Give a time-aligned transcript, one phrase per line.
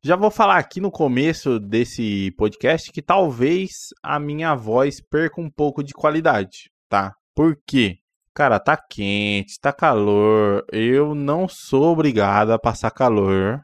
[0.00, 5.50] Já vou falar aqui no começo desse podcast que talvez a minha voz perca um
[5.50, 7.14] pouco de qualidade, tá?
[7.34, 7.98] Por quê?
[8.34, 10.64] Cara, tá quente, tá calor.
[10.72, 13.60] Eu não sou obrigado a passar calor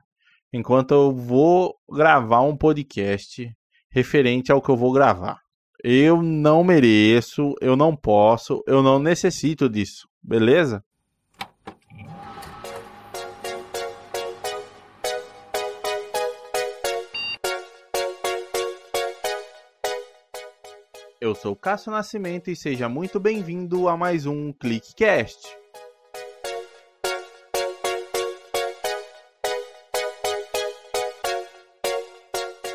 [0.52, 3.50] enquanto eu vou gravar um podcast
[3.90, 5.38] referente ao que eu vou gravar.
[5.82, 10.84] Eu não mereço, eu não posso, eu não necessito disso, beleza?
[21.20, 25.48] Eu sou Cássio Nascimento e seja muito bem-vindo a mais um ClickCast.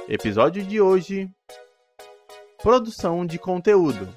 [0.10, 1.34] Episódio de hoje:
[2.62, 4.14] Produção de conteúdo.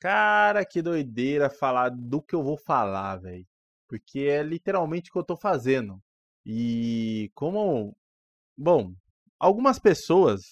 [0.00, 3.46] Cara, que doideira falar do que eu vou falar, velho.
[3.86, 6.02] Porque é literalmente o que eu tô fazendo.
[6.46, 7.92] E como.
[8.56, 8.92] Bom,
[9.38, 10.42] algumas pessoas.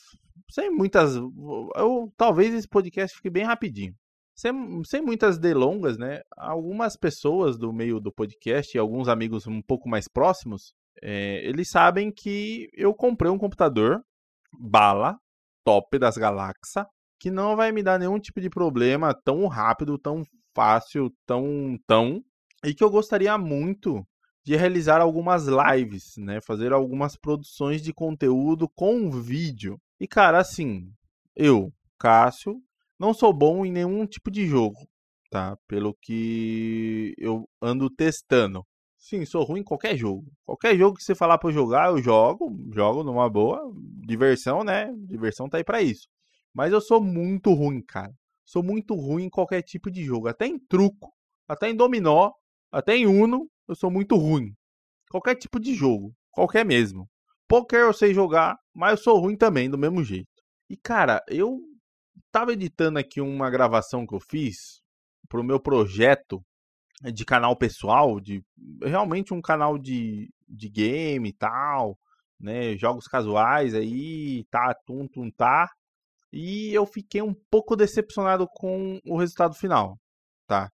[0.51, 1.15] Sem muitas.
[1.15, 3.95] Eu, talvez esse podcast fique bem rapidinho.
[4.37, 4.53] Sem,
[4.85, 6.21] sem muitas delongas, né?
[6.37, 11.71] Algumas pessoas do meio do podcast e alguns amigos um pouco mais próximos, é, eles
[11.71, 14.03] sabem que eu comprei um computador
[14.53, 15.17] bala,
[15.65, 16.85] top das galáxias,
[17.21, 20.23] que não vai me dar nenhum tipo de problema tão rápido, tão
[20.53, 22.21] fácil, tão tão,
[22.65, 24.05] e que eu gostaria muito
[24.45, 26.41] de realizar algumas lives, né?
[26.41, 29.81] Fazer algumas produções de conteúdo com vídeo.
[29.99, 30.93] E cara, assim,
[31.35, 32.61] eu, Cássio,
[32.99, 34.77] não sou bom em nenhum tipo de jogo,
[35.31, 35.57] tá?
[35.67, 38.63] Pelo que eu ando testando.
[38.99, 40.25] Sim, sou ruim em qualquer jogo.
[40.45, 43.61] Qualquer jogo que você falar para eu jogar, eu jogo, jogo numa boa,
[44.07, 44.93] diversão, né?
[45.09, 46.07] Diversão tá aí para isso.
[46.55, 48.13] Mas eu sou muito ruim, cara.
[48.45, 51.11] Sou muito ruim em qualquer tipo de jogo, até em truco,
[51.49, 52.31] até em dominó,
[52.71, 54.55] até em Uno, eu sou muito ruim.
[55.11, 57.09] Qualquer tipo de jogo, qualquer mesmo.
[57.47, 60.29] Poker eu sei jogar, mas eu sou ruim também, do mesmo jeito.
[60.69, 61.61] E cara, eu
[62.33, 64.83] tava editando aqui uma gravação que eu fiz
[65.29, 66.45] pro meu projeto
[67.13, 68.43] de canal pessoal, de
[68.83, 71.99] realmente um canal de, de game e tal,
[72.41, 75.71] né, jogos casuais aí, tá, tum, tum, tá.
[76.33, 79.99] E eu fiquei um pouco decepcionado com o resultado final,
[80.47, 80.71] tá?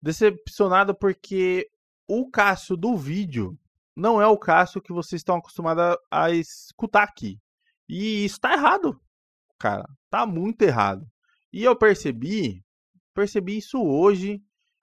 [0.00, 1.68] Decepcionado porque
[2.08, 3.58] o Cássio do vídeo
[3.96, 7.38] não é o Cássio que vocês estão acostumados a escutar aqui.
[7.88, 9.00] E isso tá errado,
[9.58, 9.84] cara.
[10.10, 11.06] Tá muito errado.
[11.52, 12.62] E eu percebi,
[13.14, 14.40] percebi isso hoje,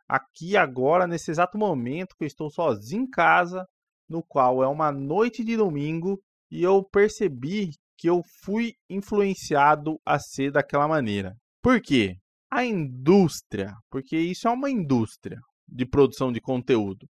[0.08, 3.66] aqui agora, nesse exato momento que eu estou sozinho em casa,
[4.10, 6.20] no qual é uma noite de domingo,
[6.50, 11.36] e eu percebi que eu fui influenciado a ser daquela maneira.
[11.62, 12.18] Por quê?
[12.52, 17.08] A indústria, porque isso é uma indústria de produção de conteúdo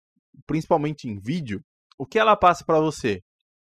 [0.45, 1.61] principalmente em vídeo,
[1.97, 3.21] o que ela passa para você?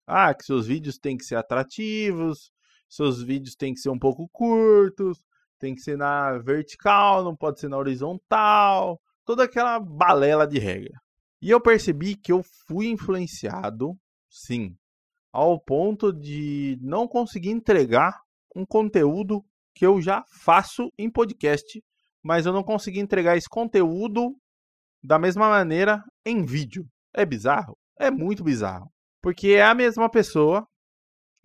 [0.06, 2.52] Ah, que seus vídeos têm que ser atrativos,
[2.90, 5.24] seus vídeos têm que ser um pouco curtos,
[5.60, 11.00] tem que ser na vertical, não pode ser na horizontal, toda aquela balela de regra.
[11.42, 13.96] E eu percebi que eu fui influenciado,
[14.30, 14.76] sim,
[15.32, 18.20] ao ponto de não conseguir entregar
[18.56, 19.46] um conteúdo
[19.76, 21.82] que eu já faço em podcast,
[22.24, 24.36] mas eu não consegui entregar esse conteúdo
[25.04, 26.86] da mesma maneira em vídeo.
[27.14, 27.78] É bizarro?
[27.98, 28.90] É muito bizarro.
[29.22, 30.68] Porque é a mesma pessoa.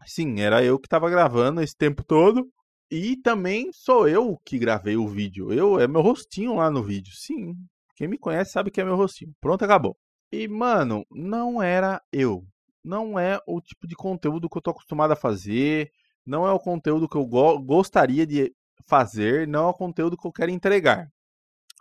[0.06, 2.48] Sim, era eu que estava gravando esse tempo todo.
[2.90, 5.52] E também sou eu que gravei o vídeo.
[5.52, 7.12] Eu é meu rostinho lá no vídeo.
[7.14, 7.54] Sim.
[7.96, 9.32] Quem me conhece sabe que é meu rostinho.
[9.40, 9.96] Pronto, acabou.
[10.30, 12.44] E, mano, não era eu.
[12.84, 15.90] Não é o tipo de conteúdo que eu tô acostumado a fazer.
[16.26, 18.52] Não é o conteúdo que eu go gostaria de
[18.86, 19.48] fazer.
[19.48, 21.08] Não é o conteúdo que eu quero entregar.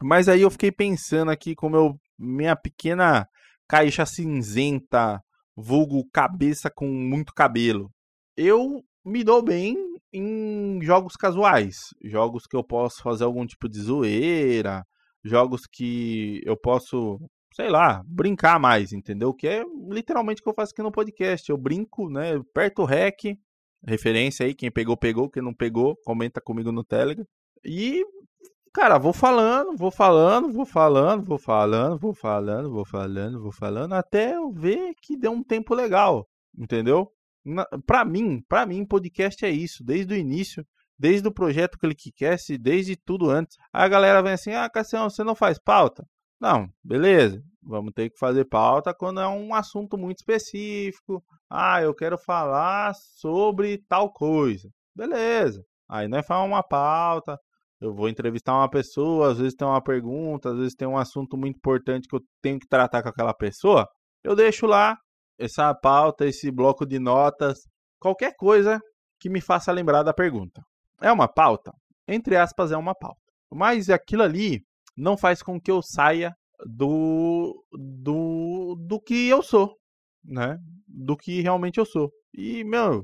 [0.03, 3.25] Mas aí eu fiquei pensando aqui com meu, minha pequena
[3.67, 5.21] caixa cinzenta,
[5.55, 7.89] vulgo cabeça com muito cabelo.
[8.35, 9.77] Eu me dou bem
[10.11, 14.83] em jogos casuais, jogos que eu posso fazer algum tipo de zoeira,
[15.23, 17.17] jogos que eu posso,
[17.53, 19.33] sei lá, brincar mais, entendeu?
[19.33, 21.49] Que é literalmente o que eu faço aqui no podcast.
[21.49, 22.35] Eu brinco, né?
[22.35, 23.37] Aperto o rec,
[23.87, 27.25] referência aí, quem pegou, pegou, quem não pegou, comenta comigo no Telegram.
[27.65, 28.03] E
[28.73, 33.93] Cara, vou falando, vou falando, vou falando, vou falando, vou falando, vou falando, vou falando,
[33.93, 36.27] até eu ver que deu um tempo legal,
[36.57, 37.11] entendeu?
[37.45, 40.65] Na, pra mim, pra mim, podcast é isso, desde o início,
[40.97, 43.57] desde o projeto ClickCast, desde tudo antes.
[43.71, 46.03] Aí a galera vem assim, ah, Cassião, você não faz pauta?
[46.39, 51.23] Não, beleza, vamos ter que fazer pauta quando é um assunto muito específico.
[51.47, 54.67] Ah, eu quero falar sobre tal coisa.
[54.95, 55.63] Beleza.
[55.87, 57.39] Aí nós faz uma pauta,
[57.83, 61.35] Eu vou entrevistar uma pessoa, às vezes tem uma pergunta, às vezes tem um assunto
[61.35, 63.85] muito importante que eu tenho que tratar com aquela pessoa.
[64.23, 64.95] Eu deixo lá
[65.37, 67.59] essa pauta, esse bloco de notas,
[67.99, 68.79] qualquer coisa
[69.19, 70.63] que me faça lembrar da pergunta.
[71.01, 71.73] É uma pauta?
[72.07, 73.19] Entre aspas, é uma pauta.
[73.51, 74.61] Mas aquilo ali
[74.95, 76.33] não faz com que eu saia
[76.65, 79.75] do, do, do que eu sou,
[80.23, 80.57] né?
[80.87, 82.09] Do que realmente eu sou.
[82.33, 83.03] E, meu,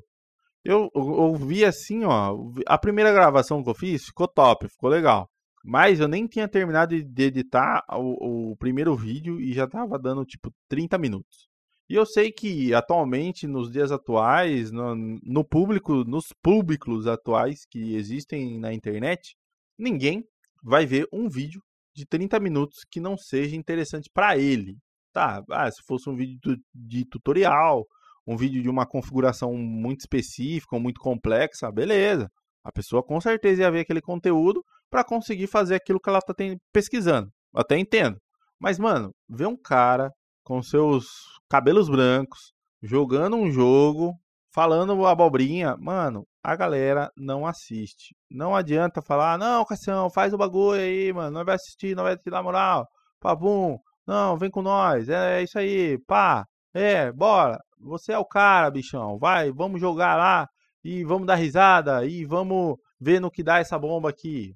[0.64, 2.36] eu ouvi assim, ó.
[2.66, 5.30] A primeira gravação que eu fiz ficou top, ficou legal.
[5.64, 10.26] Mas eu nem tinha terminado de editar o, o primeiro vídeo e já tava dando
[10.26, 11.50] tipo 30 minutos.
[11.90, 17.96] E eu sei que atualmente, nos dias atuais, no, no público, nos públicos atuais que
[17.96, 19.36] existem na internet,
[19.78, 20.24] ninguém
[20.64, 21.62] vai ver um vídeo
[21.96, 24.78] de 30 minutos que não seja interessante para ele.
[25.12, 27.86] Tá, ah, se fosse um vídeo de tutorial,
[28.30, 32.30] um vídeo de uma configuração muito específica ou muito complexa, beleza.
[32.64, 36.32] A pessoa com certeza ia ver aquele conteúdo para conseguir fazer aquilo que ela está
[36.72, 37.32] pesquisando.
[37.56, 38.20] Até entendo.
[38.60, 40.12] Mas, mano, ver um cara
[40.44, 41.08] com seus
[41.50, 42.54] cabelos brancos,
[42.84, 44.14] jogando um jogo,
[44.54, 48.16] falando abobrinha, mano, a galera não assiste.
[48.30, 52.16] Não adianta falar, não, Cassião, faz o bagulho aí, mano, não vai assistir, não vai
[52.16, 52.88] te dar moral.
[53.20, 57.60] Pabum, não, vem com nós, é, é isso aí, pá, é, bora.
[57.80, 60.48] Você é o cara, bichão, vai, vamos jogar lá
[60.84, 64.54] e vamos dar risada e vamos ver no que dá essa bomba aqui.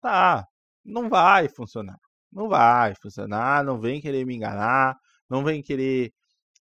[0.00, 0.46] Tá,
[0.84, 1.98] não vai funcionar.
[2.32, 4.96] Não vai funcionar, não vem querer me enganar.
[5.28, 6.12] Não vem querer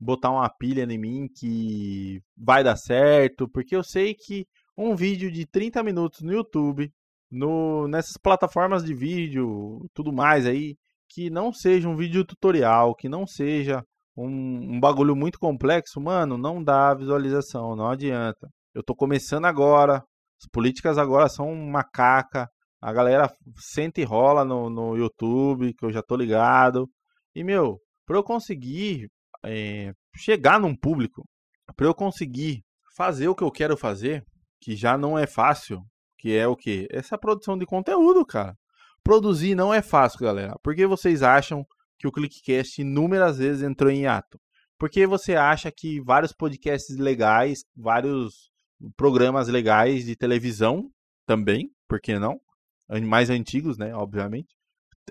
[0.00, 4.46] botar uma pilha em mim que vai dar certo, porque eu sei que
[4.76, 6.90] um vídeo de 30 minutos no YouTube,
[7.30, 10.76] no, nessas plataformas de vídeo, tudo mais aí,
[11.08, 13.84] que não seja um vídeo tutorial, que não seja
[14.26, 18.48] um, um bagulho muito complexo, mano, não dá visualização, não adianta.
[18.74, 19.96] Eu tô começando agora,
[20.40, 22.48] as políticas agora são uma caca,
[22.80, 26.88] a galera senta e rola no, no YouTube, que eu já tô ligado.
[27.34, 29.08] E, meu, para eu conseguir
[29.44, 31.24] é, chegar num público,
[31.76, 32.62] para eu conseguir
[32.96, 34.24] fazer o que eu quero fazer,
[34.60, 35.80] que já não é fácil,
[36.18, 36.86] que é o que?
[36.90, 38.54] Essa produção de conteúdo, cara.
[39.02, 40.54] Produzir não é fácil, galera.
[40.62, 41.64] Por que vocês acham
[42.00, 44.40] que o Clickcast inúmeras vezes entrou em ato?
[44.78, 48.50] Porque você acha que vários podcasts legais, vários
[48.96, 50.90] programas legais de televisão
[51.26, 52.40] também, por que não?
[53.06, 54.48] Mais antigos, né, obviamente,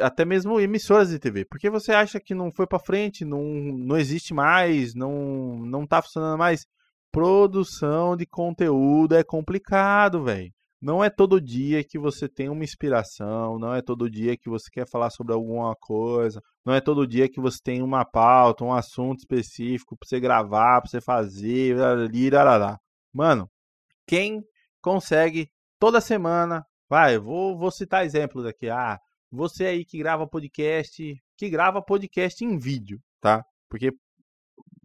[0.01, 1.45] até mesmo emissoras de TV.
[1.45, 6.01] Porque você acha que não foi para frente, não, não existe mais, não, não tá
[6.01, 6.65] funcionando mais.
[7.11, 10.51] Produção de conteúdo é complicado, velho.
[10.81, 14.69] Não é todo dia que você tem uma inspiração, não é todo dia que você
[14.71, 18.71] quer falar sobre alguma coisa, não é todo dia que você tem uma pauta, um
[18.71, 22.77] assunto específico para você gravar, para você fazer, lá.
[23.13, 23.49] Mano,
[24.07, 24.41] quem
[24.81, 28.69] consegue toda semana, vai, vou, vou citar exemplos aqui.
[28.69, 28.97] Ah,
[29.29, 33.43] você aí que grava podcast, que grava podcast em vídeo, tá?
[33.69, 33.91] Porque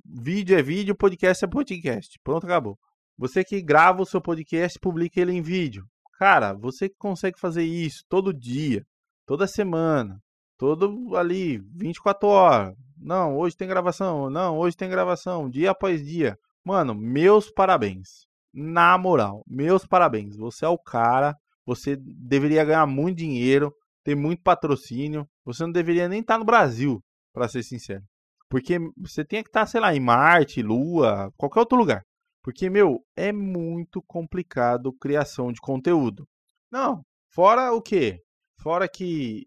[0.04, 2.18] vídeo é vídeo, podcast é podcast.
[2.22, 2.76] Pronto, acabou.
[3.18, 5.84] Você que grava o seu podcast, publica ele em vídeo.
[6.18, 8.84] Cara, você que consegue fazer isso todo dia,
[9.26, 10.18] toda semana,
[10.58, 12.74] todo ali, 24 horas.
[12.96, 14.30] Não, hoje tem gravação.
[14.30, 16.36] Não, hoje tem gravação, dia após dia.
[16.64, 18.26] Mano, meus parabéns.
[18.52, 20.36] Na moral, meus parabéns.
[20.36, 21.34] Você é o cara.
[21.66, 23.72] Você deveria ganhar muito dinheiro
[24.04, 25.26] tem muito patrocínio.
[25.44, 27.02] Você não deveria nem estar no Brasil,
[27.32, 28.02] para ser sincero.
[28.48, 32.04] Porque você tem que estar, sei lá, em Marte, Lua, qualquer outro lugar.
[32.44, 36.28] Porque, meu, é muito complicado criação de conteúdo.
[36.70, 38.20] Não, fora o quê?
[38.60, 39.46] Fora que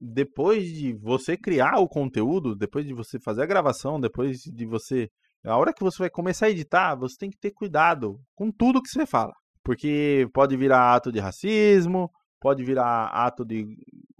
[0.00, 5.08] depois de você criar o conteúdo, depois de você fazer a gravação, depois de você.
[5.44, 8.82] A hora que você vai começar a editar, você tem que ter cuidado com tudo
[8.82, 9.32] que você fala.
[9.62, 13.64] Porque pode virar ato de racismo, pode virar ato de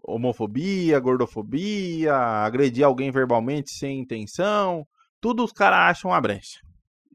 [0.06, 4.86] homofobia, gordofobia, agredir alguém verbalmente sem intenção.
[5.20, 6.60] Tudo os caras acham uma brecha.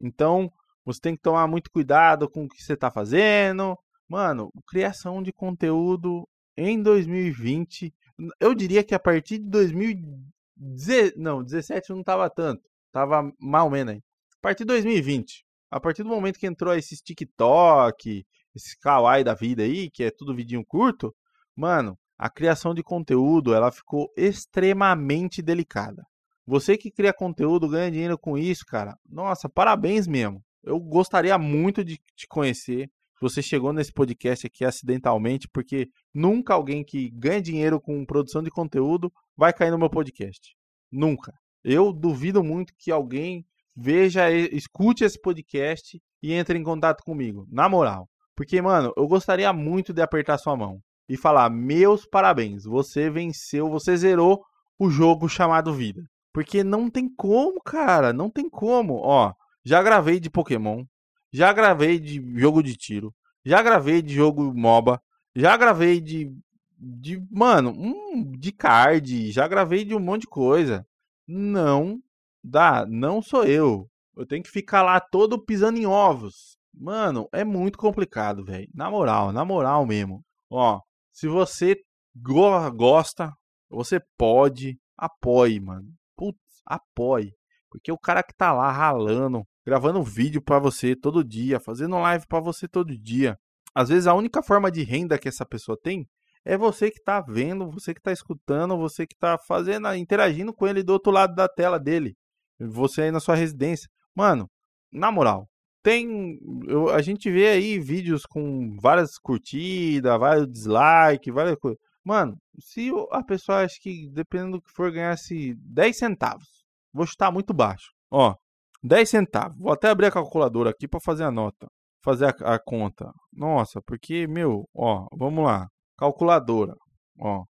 [0.02, 0.50] Então,
[0.88, 3.78] você tem que tomar muito cuidado com o que você está fazendo.
[4.08, 6.26] Mano, criação de conteúdo
[6.56, 7.92] em 2020,
[8.40, 13.94] eu diria que a partir de 2017, não, 17 não tava tanto, tava mal menos
[13.94, 14.02] aí.
[14.38, 18.24] A partir de 2020, a partir do momento que entrou esses TikTok,
[18.56, 21.14] esse kawaii da vida aí, que é tudo vidinho curto,
[21.54, 26.02] mano, a criação de conteúdo, ela ficou extremamente delicada.
[26.46, 28.96] Você que cria conteúdo, ganha dinheiro com isso, cara.
[29.06, 30.42] Nossa, parabéns mesmo.
[30.62, 32.90] Eu gostaria muito de te conhecer.
[33.20, 38.50] Você chegou nesse podcast aqui acidentalmente, porque nunca alguém que ganha dinheiro com produção de
[38.50, 40.56] conteúdo vai cair no meu podcast.
[40.90, 41.32] Nunca.
[41.64, 43.44] Eu duvido muito que alguém
[43.76, 47.46] veja, escute esse podcast e entre em contato comigo.
[47.50, 48.08] Na moral.
[48.36, 50.80] Porque, mano, eu gostaria muito de apertar sua mão.
[51.08, 54.44] e falar: "Meus parabéns, você venceu, você zerou
[54.78, 56.02] o jogo chamado vida".
[56.34, 58.96] Porque não tem como, cara, não tem como.
[58.96, 59.32] Ó,
[59.68, 60.82] já gravei de Pokémon,
[61.30, 64.98] já gravei de jogo de tiro, já gravei de jogo MOBA,
[65.36, 66.32] já gravei de
[66.80, 70.86] de, mano, um, de card, já gravei de um monte de coisa.
[71.26, 72.00] Não
[72.42, 73.90] dá, não sou eu.
[74.16, 76.56] Eu tenho que ficar lá todo pisando em ovos.
[76.72, 78.68] Mano, é muito complicado, velho.
[78.72, 80.24] Na moral, na moral mesmo.
[80.48, 80.80] Ó,
[81.12, 81.76] se você
[82.16, 83.34] go gosta,
[83.68, 85.92] você pode, apoie, mano.
[86.16, 87.34] Putz, apoie.
[87.68, 92.26] Porque o cara que tá lá ralando, gravando vídeo para você todo dia, fazendo live
[92.26, 93.36] para você todo dia.
[93.74, 96.08] Às vezes a única forma de renda que essa pessoa tem
[96.42, 100.66] é você que tá vendo, você que tá escutando, você que tá fazendo, interagindo com
[100.66, 102.16] ele do outro lado da tela dele.
[102.58, 103.90] Você aí na sua residência.
[104.14, 104.48] Mano,
[104.90, 105.46] na moral,
[105.82, 106.38] tem.
[106.66, 111.78] Eu, a gente vê aí vídeos com várias curtidas, vários dislikes, várias coisas.
[112.02, 117.30] Mano, se a pessoa acha que, dependendo do que for, ganhasse 10 centavos, vou chutar
[117.30, 117.92] muito baixo.
[118.10, 118.34] Ó,
[118.82, 119.58] 10 centavos.
[119.58, 121.68] Vou até abrir a calculadora aqui para fazer a nota.
[122.02, 123.12] Fazer a, a conta.
[123.32, 125.68] Nossa, porque, meu, ó, vamos lá.
[125.96, 126.74] Calculadora.
[127.20, 127.44] Ó.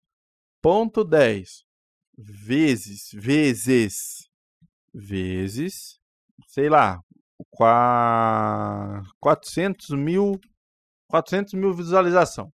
[0.61, 1.63] Ponto 10
[2.17, 4.29] vezes, vezes,
[4.93, 5.99] vezes,
[6.47, 6.99] sei lá,
[9.19, 10.39] 400 mil,
[11.07, 12.51] 400 mil visualização.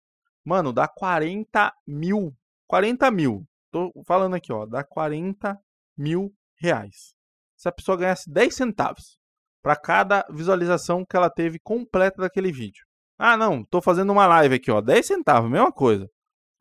[0.46, 2.34] Mano, dá 40 mil,
[2.68, 3.46] 40 mil.
[3.72, 5.60] Tô falando aqui, ó, dá 40
[5.98, 7.14] mil reais.
[7.60, 9.20] Se a pessoa ganhasse 10 centavos
[9.62, 12.86] para cada visualização que ela teve completa daquele vídeo.
[13.18, 16.10] Ah, não, tô fazendo uma live aqui, ó, 10 centavos, mesma coisa.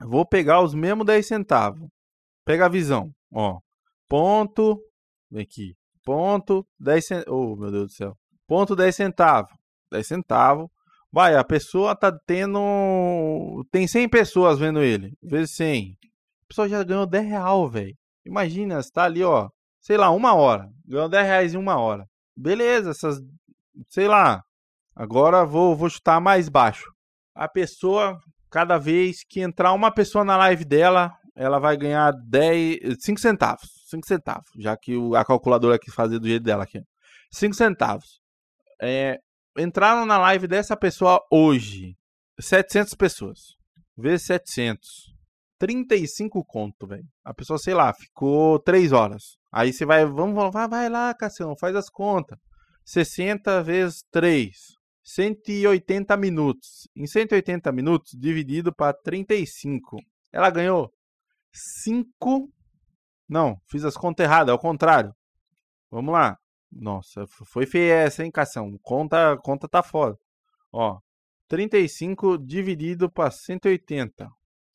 [0.02, 1.88] Vou pegar os mesmos 10 centavos.
[2.44, 3.60] Pega a visão, ó.
[4.08, 4.82] Ponto,
[5.30, 5.76] vem aqui.
[6.04, 7.32] Ponto 10 centavos.
[7.32, 8.16] Oh, meu Deus do céu.
[8.48, 9.52] Ponto 10 centavos.
[9.92, 10.68] 10 centavos.
[11.12, 13.64] Vai, a pessoa tá tendo.
[13.70, 15.12] Tem 100 pessoas vendo ele.
[15.22, 15.96] Vezes 100.
[16.42, 17.94] A pessoa já ganhou 10 real, velho.
[18.26, 19.48] Imagina, você tá ali, ó.
[19.88, 20.68] Sei lá, uma hora.
[20.84, 22.06] Ganhou 10 reais em uma hora.
[22.36, 23.18] Beleza, essas.
[23.88, 24.42] Sei lá.
[24.94, 26.92] Agora vou, vou chutar mais baixo.
[27.34, 28.18] A pessoa,
[28.50, 33.66] cada vez que entrar uma pessoa na live dela, ela vai ganhar 10, 5 centavos.
[33.88, 36.82] 5 centavos, já que a calculadora quis fazer do jeito dela aqui.
[37.32, 38.20] 5 centavos.
[38.82, 39.18] É,
[39.56, 41.96] entraram na live dessa pessoa hoje.
[42.38, 43.38] 700 pessoas.
[43.96, 45.17] Vezes 700.
[45.58, 47.06] 35 conto, velho.
[47.24, 49.36] A pessoa, sei lá, ficou 3 horas.
[49.52, 52.38] Aí você vai, vamos, vai, vai lá, Cassião, faz as contas.
[52.84, 54.50] 60 vezes 3.
[55.04, 56.88] 180 minutos.
[56.94, 59.96] Em 180 minutos, dividido para 35.
[60.32, 60.92] Ela ganhou
[61.52, 62.48] 5.
[63.28, 65.12] Não, fiz as contas erradas, ao contrário.
[65.90, 66.36] Vamos lá.
[66.70, 68.78] Nossa, foi feia essa, hein, Cação?
[68.82, 70.16] Conta, conta tá foda.
[70.72, 70.98] Ó,
[71.48, 74.28] 35 dividido para 180.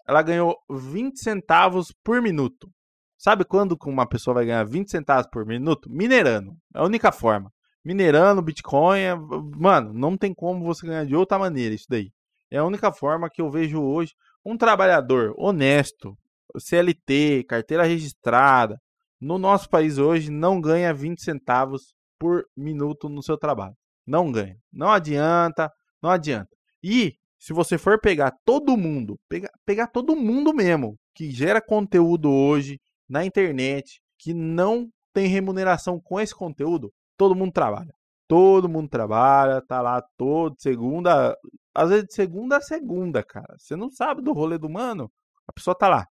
[0.08, 2.70] Ela ganhou 20 centavos por minuto.
[3.18, 5.90] Sabe quando uma pessoa vai ganhar 20 centavos por minuto?
[5.90, 6.52] Minerando.
[6.76, 7.52] É a única forma
[7.84, 9.00] minerando Bitcoin.
[9.00, 12.12] É, mano, não tem como você ganhar de outra maneira isso daí.
[12.50, 14.14] É a única forma que eu vejo hoje
[14.46, 16.16] um trabalhador honesto,
[16.58, 18.78] CLT, carteira registrada,
[19.20, 23.76] no nosso país hoje não ganha 20 centavos por minuto no seu trabalho.
[24.06, 24.58] Não ganha.
[24.72, 26.50] Não adianta, não adianta.
[26.84, 32.32] E se você for pegar todo mundo, pegar, pegar todo mundo mesmo que gera conteúdo
[32.32, 37.94] hoje na internet, que não tem remuneração com esse conteúdo, todo mundo trabalha.
[38.30, 41.38] Todo mundo trabalha, tá lá todo segunda,
[41.76, 43.58] às vezes de segunda a segunda, cara.
[43.58, 45.12] Você não sabe do rolê do mano,
[45.46, 46.08] a pessoa tá lá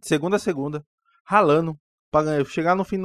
[0.00, 0.86] de segunda a segunda,
[1.24, 1.76] ralando
[2.08, 3.00] para chegar no fim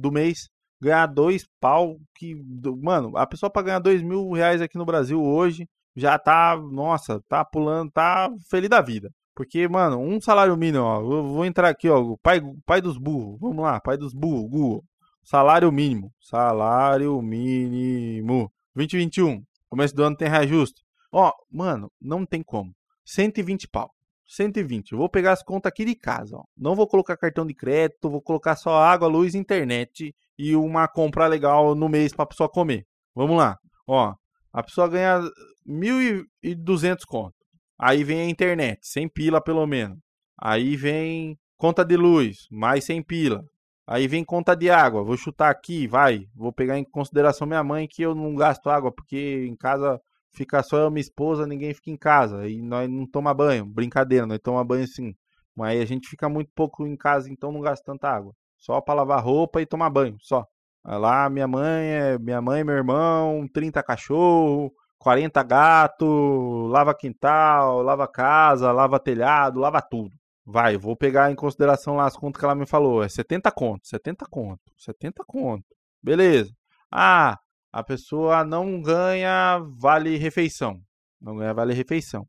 [0.00, 0.48] do mês,
[0.80, 2.34] ganhar dois pau que,
[2.80, 7.20] mano, a pessoa para ganhar dois mil reais aqui no Brasil hoje já tá, nossa,
[7.28, 9.10] tá pulando, tá feliz da vida.
[9.34, 13.38] Porque, mano, um salário mínimo, ó, eu vou entrar aqui, ó, pai, pai dos burros,
[13.40, 14.84] vamos lá, pai dos burros, Google.
[15.24, 16.12] Salário mínimo.
[16.20, 18.52] Salário mínimo.
[18.74, 19.44] 2021.
[19.68, 20.82] Começo do ano tem reajuste.
[21.12, 22.74] Ó, mano, não tem como.
[23.04, 23.90] 120 pau.
[24.26, 24.92] 120.
[24.92, 26.44] Eu vou pegar as contas aqui de casa, ó.
[26.56, 31.26] Não vou colocar cartão de crédito, vou colocar só água, luz, internet e uma compra
[31.26, 32.86] legal no mês para pessoa comer.
[33.14, 33.58] Vamos lá.
[33.86, 34.14] Ó,
[34.52, 35.20] a pessoa ganha
[35.66, 37.34] 1.200 conto.
[37.78, 39.98] Aí vem a internet, sem pila pelo menos.
[40.40, 43.44] Aí vem conta de luz, mais sem pila.
[43.86, 45.02] Aí vem conta de água.
[45.02, 46.26] Vou chutar aqui, vai.
[46.34, 50.00] Vou pegar em consideração minha mãe que eu não gasto água, porque em casa
[50.32, 52.48] fica só eu e minha esposa, ninguém fica em casa.
[52.48, 53.66] E nós não toma banho.
[53.66, 55.14] Brincadeira, nós toma banho sim.
[55.54, 58.32] Mas a gente fica muito pouco em casa, então não gasta tanta água.
[58.56, 60.46] Só para lavar roupa e tomar banho, só.
[60.84, 64.72] Lá minha mãe, é minha mãe, meu irmão, 30 cachorro,
[65.02, 70.14] 40 gato, lava quintal, lava casa, lava telhado, lava tudo.
[70.46, 73.02] Vai, vou pegar em consideração lá as contas que ela me falou.
[73.02, 75.64] É 70 conto, 70 conto, 70 conto.
[76.00, 76.52] Beleza.
[76.90, 77.36] Ah,
[77.72, 80.80] a pessoa não ganha vale refeição.
[81.20, 82.24] Não ganha vale refeição.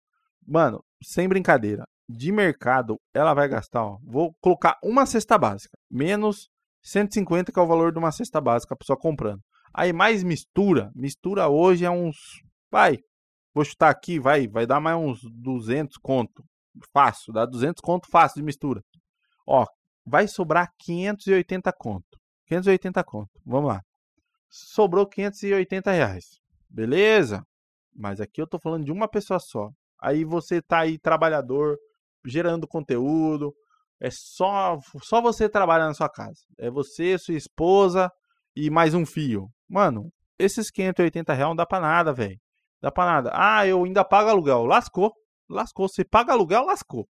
[0.45, 1.83] Mano, sem brincadeira.
[2.09, 6.49] De mercado, ela vai gastar, ó, vou colocar uma cesta básica, menos
[6.81, 9.41] 150 que é o valor de uma cesta básica a pessoa comprando.
[9.73, 12.97] Aí mais mistura, mistura hoje é uns Vai,
[13.53, 16.43] vou chutar aqui, vai, vai dar mais uns 200 conto.
[16.91, 18.81] Fácil, dá 200 conto fácil de mistura.
[19.45, 19.63] Ó,
[20.03, 22.19] vai sobrar 580 conto.
[22.47, 23.81] 580 conto, vamos lá.
[24.49, 26.39] Sobrou 580 reais.
[26.67, 27.45] Beleza?
[27.95, 29.69] Mas aqui eu tô falando de uma pessoa só.
[30.01, 31.77] Aí você tá aí, trabalhador,
[32.25, 33.53] gerando conteúdo.
[34.01, 36.41] É só, só você trabalha na sua casa.
[36.57, 38.11] É você, sua esposa
[38.55, 39.47] e mais um fio.
[39.69, 42.41] Mano, esses 580 reais não dá pra nada, velho.
[42.83, 43.31] Dá pra nada.
[43.33, 44.65] Ah, eu ainda pago aluguel.
[44.65, 45.13] Lascou.
[45.49, 45.87] Lascou.
[45.87, 47.07] Você paga aluguel, lascou.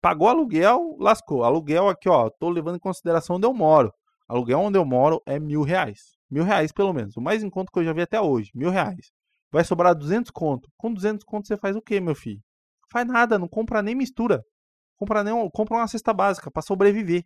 [0.00, 1.42] Pagou aluguel, lascou.
[1.42, 2.30] Aluguel aqui, ó.
[2.30, 3.92] Tô levando em consideração onde eu moro.
[4.28, 6.16] Aluguel onde eu moro é mil reais.
[6.30, 7.16] Mil reais, pelo menos.
[7.16, 8.52] O mais em conta que eu já vi até hoje.
[8.54, 9.10] Mil reais.
[9.50, 10.70] Vai sobrar 200 conto.
[10.76, 12.40] Com 200 conto você faz o quê, meu filho?
[12.88, 13.36] Faz nada.
[13.36, 14.44] Não compra nem mistura.
[14.96, 17.24] Compra, nem, compra uma cesta básica para sobreviver.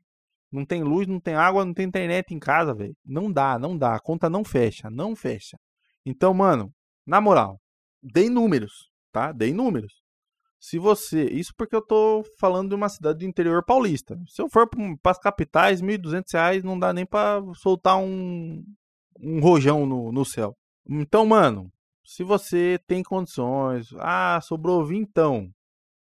[0.51, 2.97] Não tem luz, não tem água, não tem internet em casa, velho.
[3.05, 3.95] Não dá, não dá.
[3.95, 4.89] A conta não fecha.
[4.89, 5.59] Não fecha.
[6.07, 6.73] Então, mano,
[7.07, 7.61] na moral,
[8.05, 9.33] dei números, tá?
[9.33, 10.03] Dei números.
[10.61, 11.25] Se você.
[11.25, 14.19] Isso porque eu tô falando de uma cidade do interior paulista.
[14.29, 14.69] Se eu for
[15.03, 18.65] para as capitais, R$ 1.200 não dá nem para soltar um,
[19.21, 20.57] um rojão no, no céu.
[20.89, 21.71] Então, mano,
[22.05, 23.89] se você tem condições.
[23.99, 25.51] Ah, sobrou vintão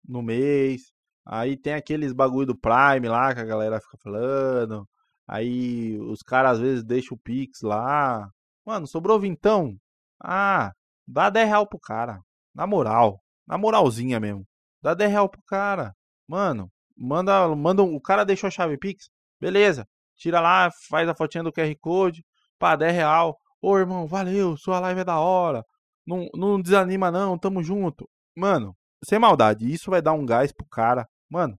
[0.06, 0.92] no mês.
[1.26, 4.88] Aí tem aqueles bagulho do Prime lá que a galera fica falando.
[5.26, 8.28] Aí os caras às vezes deixam o Pix lá.
[8.66, 9.76] Mano, sobrou vintão.
[10.22, 10.72] Ah,
[11.06, 12.20] Dá 10 real pro cara.
[12.54, 13.20] Na moral.
[13.46, 14.46] Na moralzinha mesmo.
[14.82, 15.94] Dá 10 real pro cara.
[16.26, 17.82] Mano, manda, manda.
[17.82, 19.10] O cara deixou a chave Pix.
[19.40, 19.86] Beleza.
[20.16, 22.24] Tira lá, faz a fotinha do QR Code.
[22.58, 23.38] Pá, 10 real.
[23.60, 24.56] Ô, irmão, valeu.
[24.56, 25.64] Sua live é da hora.
[26.06, 27.38] Não, não desanima, não.
[27.38, 28.08] Tamo junto.
[28.36, 29.70] Mano, sem maldade.
[29.70, 31.08] Isso vai dar um gás pro cara.
[31.28, 31.58] Mano,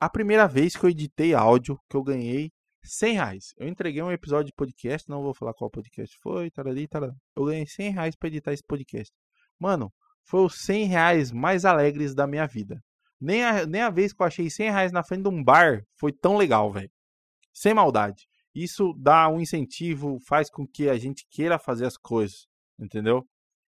[0.00, 2.52] a primeira vez que eu editei áudio que eu ganhei
[2.86, 3.54] 100 reais.
[3.58, 7.12] Eu entreguei um episódio de podcast, não vou falar qual podcast foi, tarari, tarari.
[7.34, 9.12] Eu ganhei 100 reais pra editar esse podcast.
[9.58, 9.92] Mano,
[10.24, 12.82] foi os 100 reais mais alegres da minha vida.
[13.20, 15.84] Nem a, nem a vez que eu achei 100 reais na frente de um bar
[15.96, 16.90] foi tão legal, velho.
[17.52, 18.26] Sem maldade.
[18.54, 22.46] Isso dá um incentivo, faz com que a gente queira fazer as coisas,
[22.78, 23.26] entendeu?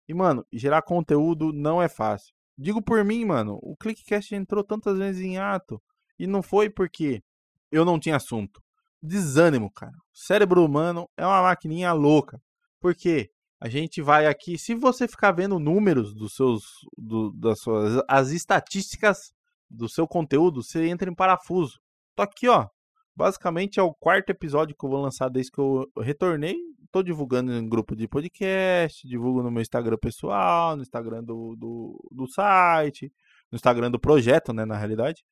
[0.09, 2.33] E, mano, gerar conteúdo não é fácil.
[2.57, 5.83] Digo por mim, mano, o Clickcast entrou tantas vezes em ato.
[6.19, 7.23] E não foi porque
[7.71, 8.61] eu não tinha assunto
[9.03, 9.93] desânimo, cara.
[9.93, 12.41] O cérebro humano é uma maquininha louca.
[12.81, 13.31] Porque
[13.61, 16.63] a gente vai aqui, se você ficar vendo números dos seus
[16.97, 19.33] do, das suas as estatísticas
[19.69, 21.81] do seu conteúdo, você entra em parafuso.
[22.15, 22.69] Tô aqui, ó.
[23.17, 26.57] Basicamente é o quarto episódio que eu vou lançar desde que eu retornei.
[26.93, 32.11] Tô divulgando em grupo de podcast, divulgo no meu Instagram pessoal, no Instagram do, do,
[32.13, 33.13] do site,
[33.51, 35.25] no Instagram do projeto, né, na realidade.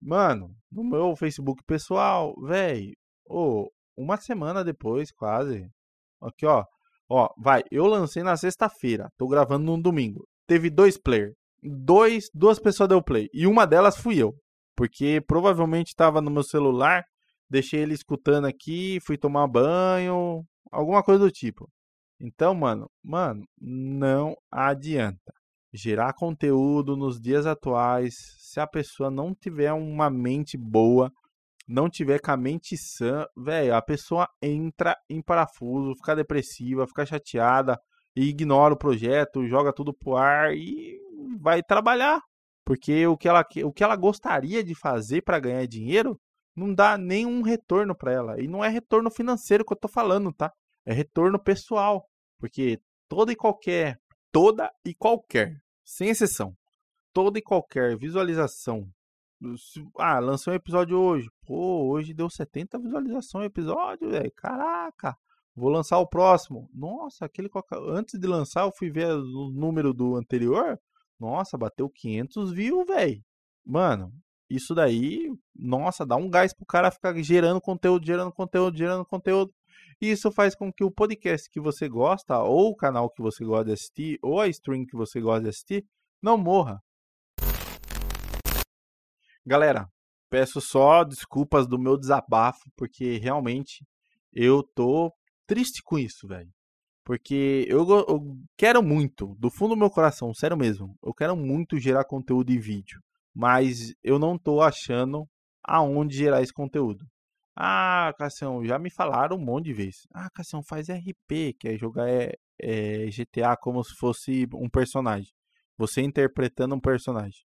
[0.00, 2.94] Mano, no meu Facebook pessoal, velho,
[3.26, 5.68] Ô, uma semana depois, quase.
[6.20, 6.64] Aqui, ó.
[7.08, 9.10] Ó, vai, eu lancei na sexta-feira.
[9.16, 10.26] Tô gravando num domingo.
[10.46, 11.34] Teve dois players.
[11.62, 13.28] Dois, duas pessoas deu play.
[13.32, 14.34] E uma delas fui eu.
[14.76, 17.04] Porque provavelmente estava no meu celular.
[17.48, 21.68] Deixei ele escutando aqui, fui tomar banho, alguma coisa do tipo.
[22.20, 25.32] Então, mano, mano, não adianta
[25.72, 31.12] gerar conteúdo nos dias atuais se a pessoa não tiver uma mente boa
[31.66, 37.06] não tiver com a mente sã, velho, a pessoa entra em parafuso, fica depressiva, fica
[37.06, 37.80] chateada
[38.14, 40.98] e ignora o projeto, joga tudo pro ar e
[41.40, 42.20] vai trabalhar.
[42.64, 46.18] Porque o que ela, o que ela gostaria de fazer para ganhar dinheiro
[46.56, 48.40] não dá nenhum retorno para ela.
[48.40, 50.52] E não é retorno financeiro que eu tô falando, tá?
[50.86, 52.08] É retorno pessoal.
[52.38, 53.98] Porque toda e qualquer,
[54.32, 56.56] toda e qualquer, sem exceção,
[57.12, 58.88] toda e qualquer visualização
[59.98, 61.28] ah, lançou um episódio hoje.
[61.46, 64.32] Pô, hoje deu 70 visualizações o episódio, velho.
[64.36, 65.16] Caraca.
[65.54, 66.68] Vou lançar o próximo.
[66.74, 67.48] Nossa, aquele
[67.88, 70.78] antes de lançar eu fui ver o número do anterior.
[71.18, 73.22] Nossa, bateu 500 views, velho.
[73.64, 74.12] Mano,
[74.50, 79.52] isso daí, nossa, dá um gás pro cara ficar gerando conteúdo, gerando conteúdo, gerando conteúdo.
[80.00, 83.66] Isso faz com que o podcast que você gosta, ou o canal que você gosta
[83.66, 85.86] de assistir, ou a stream que você gosta de assistir,
[86.22, 86.80] não morra.
[89.46, 89.86] Galera,
[90.30, 93.84] peço só desculpas do meu desabafo, porque realmente
[94.32, 95.12] eu tô
[95.46, 96.50] triste com isso, velho.
[97.04, 101.78] Porque eu, eu, quero muito, do fundo do meu coração, sério mesmo, eu quero muito
[101.78, 103.00] gerar conteúdo em vídeo.
[103.34, 105.28] Mas eu não tô achando
[105.62, 107.04] aonde gerar esse conteúdo.
[107.56, 110.06] Ah, Cassião, já me falaram um monte de vezes.
[110.12, 115.30] Ah, Cassião, faz RP, que é jogar é, é, GTA como se fosse um personagem.
[115.76, 117.44] Você interpretando um personagem.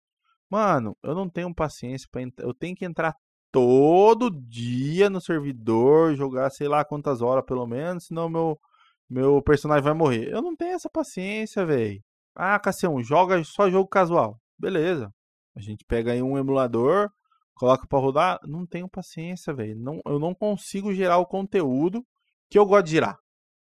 [0.50, 3.14] Mano, eu não tenho paciência para eu tenho que entrar
[3.52, 8.58] todo dia no servidor, jogar sei lá quantas horas pelo menos, senão meu
[9.08, 10.30] meu personagem vai morrer.
[10.32, 12.02] Eu não tenho essa paciência, velho.
[12.34, 14.38] Ah, Cassião, joga só jogo casual.
[14.58, 15.12] Beleza.
[15.56, 17.11] A gente pega aí um emulador,
[17.54, 18.38] coloca para rodar.
[18.44, 19.76] Não tenho paciência, velho.
[19.76, 22.04] Não, eu não consigo gerar o conteúdo
[22.50, 23.16] que eu gosto de gerar.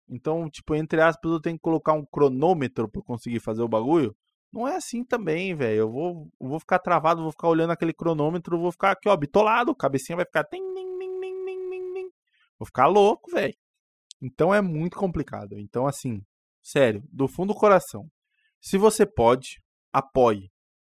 [0.08, 4.14] Então, tipo, entre aspas, eu tenho que colocar um cronômetro para conseguir fazer o bagulho.
[4.52, 5.78] Não é assim também, velho.
[5.78, 9.16] Eu vou, eu vou ficar travado, vou ficar olhando aquele cronômetro, vou ficar aqui, ó,
[9.16, 10.46] bitolado, cabecinha vai ficar.
[12.58, 13.54] Vou ficar louco, velho.
[14.20, 15.58] Então é muito complicado.
[15.58, 16.22] Então, assim,
[16.62, 18.08] sério, do fundo do coração.
[18.60, 19.60] Se você pode,
[19.92, 20.50] apoie.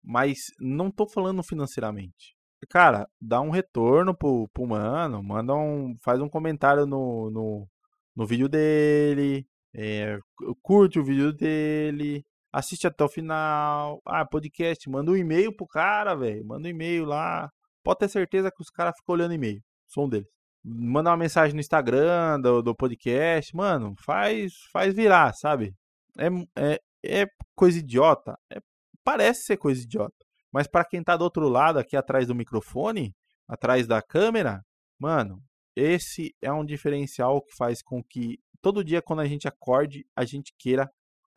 [0.02, 2.34] Mas não tô falando financeiramente.
[2.68, 5.96] Cara, dá um retorno pro, pro mano, manda um.
[6.02, 7.68] Faz um comentário no, no,
[8.16, 9.46] no vídeo dele.
[9.72, 10.18] É,
[10.62, 14.00] curte o vídeo dele assiste até o final.
[14.06, 16.46] Ah, podcast, manda um e-mail pro cara, velho.
[16.46, 17.50] Manda um e-mail lá.
[17.82, 19.60] Pode ter certeza que os caras ficam olhando e-mail.
[19.88, 20.28] Sou um deles.
[20.64, 23.54] Manda uma mensagem no Instagram do, do podcast.
[23.54, 25.74] Mano, faz faz virar, sabe?
[26.16, 28.38] É, é, é coisa idiota.
[28.50, 28.60] É,
[29.02, 30.14] parece ser coisa idiota.
[30.52, 33.12] Mas para quem tá do outro lado, aqui atrás do microfone,
[33.48, 34.62] atrás da câmera,
[34.98, 35.42] mano,
[35.76, 40.24] esse é um diferencial que faz com que todo dia quando a gente acorde, a
[40.24, 40.88] gente queira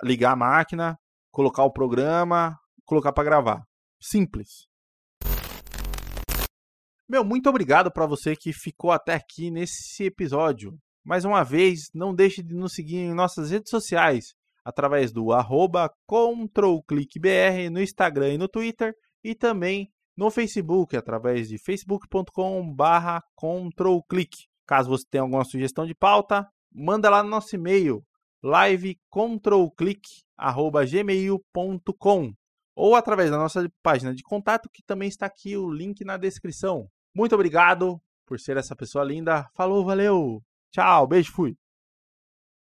[0.03, 0.97] ligar a máquina,
[1.37, 3.63] colocar o programa, colocar para gravar.
[4.01, 4.65] Simples.
[7.07, 10.75] Meu, muito obrigado para você que ficou até aqui nesse episódio.
[11.05, 14.33] Mais uma vez, não deixe de nos seguir em nossas redes sociais,
[14.65, 21.63] através do arroba ControlClickBR no Instagram e no Twitter, e também no Facebook, através de
[21.63, 24.35] facebook.com barra ControlClick.
[24.65, 28.03] Caso você tenha alguma sugestão de pauta, manda lá no nosso e-mail,
[30.39, 32.33] livecontrolclick.gmail.com
[32.75, 36.87] ou através da nossa página de contato, que também está aqui o link na descrição.
[37.15, 39.49] Muito obrigado por ser essa pessoa linda.
[39.55, 40.43] Falou, valeu.
[40.71, 41.57] Tchau, beijo, fui.